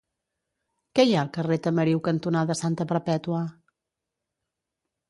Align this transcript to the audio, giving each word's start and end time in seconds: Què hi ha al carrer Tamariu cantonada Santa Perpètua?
Què 0.99 1.05
hi 1.09 1.13
ha 1.17 1.19
al 1.25 1.29
carrer 1.35 1.57
Tamariu 1.67 2.01
cantonada 2.09 2.59
Santa 2.63 2.91
Perpètua? 2.95 3.47